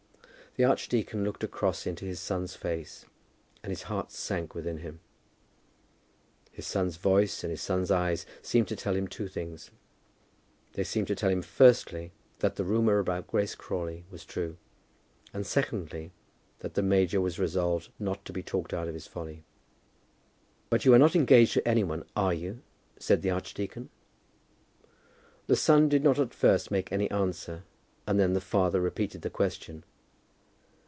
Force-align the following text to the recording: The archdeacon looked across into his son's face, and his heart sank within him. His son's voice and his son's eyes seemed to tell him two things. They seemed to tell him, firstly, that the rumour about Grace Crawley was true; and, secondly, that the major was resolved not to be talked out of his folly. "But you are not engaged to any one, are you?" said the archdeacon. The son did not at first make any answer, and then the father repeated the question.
The 0.57 0.65
archdeacon 0.65 1.23
looked 1.23 1.45
across 1.45 1.87
into 1.87 2.03
his 2.03 2.19
son's 2.19 2.57
face, 2.57 3.05
and 3.63 3.69
his 3.71 3.83
heart 3.83 4.11
sank 4.11 4.53
within 4.53 4.79
him. 4.79 4.99
His 6.51 6.67
son's 6.67 6.97
voice 6.97 7.41
and 7.41 7.51
his 7.51 7.61
son's 7.61 7.89
eyes 7.89 8.25
seemed 8.41 8.67
to 8.67 8.75
tell 8.75 8.93
him 8.97 9.07
two 9.07 9.29
things. 9.29 9.71
They 10.73 10.83
seemed 10.83 11.07
to 11.07 11.15
tell 11.15 11.29
him, 11.29 11.41
firstly, 11.41 12.11
that 12.39 12.57
the 12.57 12.65
rumour 12.65 12.99
about 12.99 13.27
Grace 13.27 13.55
Crawley 13.55 14.03
was 14.11 14.25
true; 14.25 14.57
and, 15.33 15.47
secondly, 15.47 16.11
that 16.59 16.73
the 16.73 16.83
major 16.83 17.21
was 17.21 17.39
resolved 17.39 17.87
not 17.97 18.25
to 18.25 18.33
be 18.33 18.43
talked 18.43 18.73
out 18.73 18.89
of 18.89 18.93
his 18.93 19.07
folly. 19.07 19.45
"But 20.69 20.83
you 20.83 20.93
are 20.93 20.99
not 20.99 21.15
engaged 21.15 21.53
to 21.53 21.65
any 21.65 21.85
one, 21.85 22.03
are 22.13 22.33
you?" 22.33 22.61
said 22.99 23.21
the 23.21 23.31
archdeacon. 23.31 23.89
The 25.47 25.55
son 25.55 25.87
did 25.87 26.03
not 26.03 26.19
at 26.19 26.33
first 26.33 26.71
make 26.71 26.91
any 26.91 27.09
answer, 27.09 27.63
and 28.05 28.19
then 28.19 28.33
the 28.33 28.41
father 28.41 28.81
repeated 28.81 29.21
the 29.21 29.29
question. 29.29 29.85